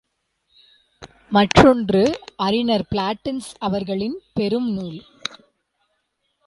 [1.29, 2.19] மற்றொன்று
[2.35, 4.99] அறிஞர் பிளேட்டின்ஸ் அவர்களின் பெரும் நூல்.